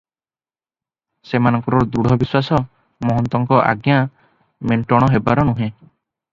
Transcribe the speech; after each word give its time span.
ସେମାନଙ୍କର 1.31 1.81
ଦୃଢ 1.97 2.17
ବିଶ୍ୱାସ, 2.23 2.61
ମହନ୍ତଙ୍କ 3.11 3.63
ଆଜ୍ଞା 3.69 4.01
ମେଣ୍ଟଣ 4.71 5.15
ହେବାର 5.17 5.49
ନୁହେଁ। 5.55 5.73